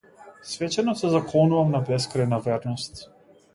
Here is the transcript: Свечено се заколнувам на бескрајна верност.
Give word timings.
Свечено 0.51 0.95
се 1.01 1.11
заколнувам 1.17 1.71
на 1.77 1.83
бескрајна 1.93 2.43
верност. 2.49 3.07